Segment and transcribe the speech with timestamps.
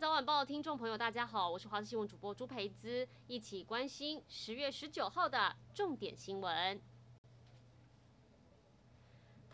[0.00, 6.80] 早晚报听众朋友，大家好，我是华视新闻主播朱培姿，一起关心十月十九号的重点新闻。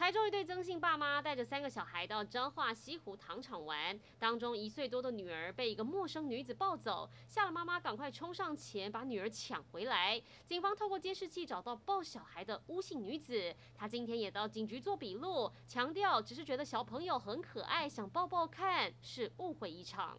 [0.00, 10.18] 台中一对曾姓爸妈带着三个小孩到彰化西湖糖厂玩，当中一岁多的女儿被一个陌生女子抱走，吓得妈妈赶快冲上前把女儿抢回来。
[10.46, 20.18] 警方透过监视器找到抱小孩的巫姓女子，她今天也到警局做笔录，强调只是觉得小朋友很可爱，想抱抱看，是误会一场。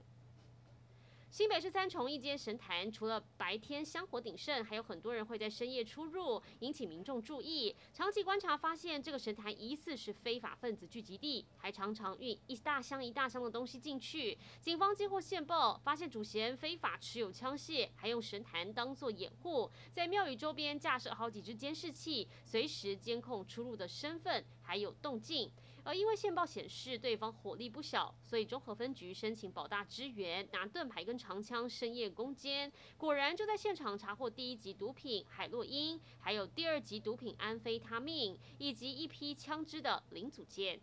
[1.32, 7.74] 新北市三重一间神坛，除了白天香火鼎盛，还有很多人会在深夜出入，引起民众注意。
[7.94, 14.38] 长期观察发现，这个神坛疑似是非法分子聚集地，还常常运一大箱一大箱的东西进去。
[14.60, 25.50] 警方接获线报，发现主嫌非法持有枪械，还用神坛当作掩护，在庙宇周边架设好几支监视器，随时监控出入的身份还有动静。
[25.84, 40.80] 而因为线报显示对方火力不小，所以中和分局申请保大支援，拿盾牌跟长枪深夜攻坚，果然就在现场查获第一级毒品海洛因，还有第二级毒品安非他命，以及一批枪支的零组件。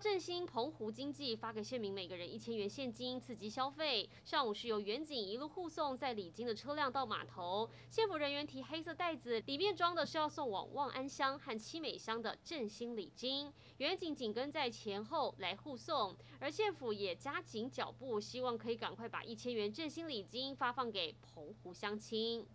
[0.00, 4.08] 振兴澎湖经济，发给县民每个人一千元现金，刺激消费。
[4.24, 13.52] 上午是由远景一路护送在礼金的车辆到码头，县府人员提黑色袋子，里面装的是要送往望安乡和七美乡的振兴礼金。
[13.78, 22.46] 远景紧跟在前后来护送，而县府也加紧脚步，希望可以赶快把一千元振兴礼金发放给澎湖乡亲。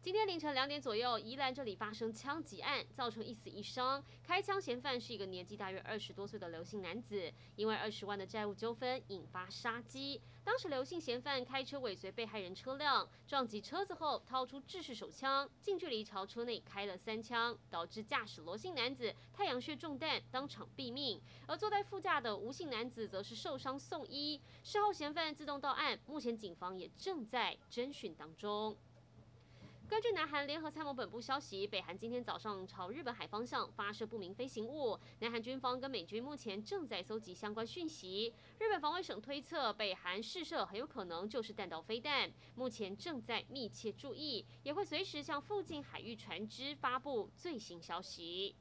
[0.00, 4.02] 今天凌晨两点左右，宜兰这里发生枪击案，造成一死一伤。
[4.22, 10.20] 开枪嫌犯是一个年纪大约二十多岁的刘姓男子，因为二十万的债务纠纷引发杀机。
[10.44, 21.20] 当时刘姓嫌犯开车尾随被害人车辆，撞击车子后掏出制式手枪，近距离朝车内开了三枪，导致驾驶罗姓男子太阳穴中弹，当场毙命。
[21.48, 24.40] 而坐在副驾的吴姓男子则是受伤送医。
[24.62, 28.76] 事后嫌犯自动到案，目前警方也正在侦讯当中。
[29.88, 35.00] 根据南韩联合参谋本部消息，北韩今天早上朝日本海方向发射不明飞行物。
[35.20, 38.30] 南韩军方跟美军目前正在搜集相关讯息。
[38.58, 48.54] 日本防卫省推测，北韩试射很有可能就是弹道飞弹，目前正在密切注意，也会随时向附近海域船只发布最新消息。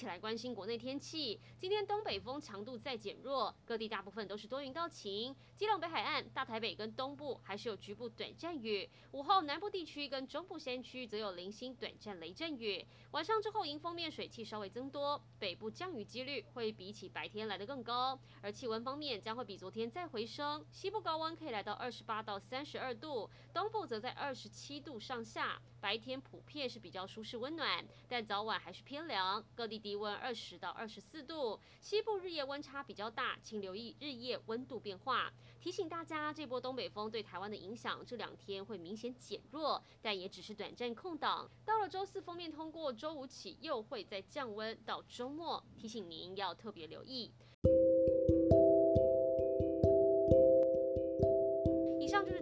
[0.00, 1.38] 一起来关心国内天气。
[1.58, 5.36] 今天东北风强度在减弱，各地大部分都是多云到晴。
[5.54, 8.88] 基隆北海岸、大台北跟东部还是有局部短暂雨。
[9.12, 12.82] 午后南部地区跟中部山区则有零星短暂雷阵雨。
[13.10, 18.18] 晚上之后迎风面水汽稍微增多，北部降雨几率会比起白天来得更高。
[18.40, 25.60] 而气温方面将会比昨天再回升，西部高温可以来到二十八到三十二度，东部则在二十七度上下。
[25.80, 29.44] 白天普遍是比较舒适温暖，但早晚还是偏凉。
[29.54, 35.32] 各地低温二十到二十四度，西部日夜温差比较大，请留意日夜温度变化。
[35.60, 41.50] 提醒大家，这波东北风对台湾的影响这两天会明显减弱，但也只是短暂空档。
[41.64, 47.30] 到了周四封面通过，周五起又会再降温，到周末提醒您要特别留意。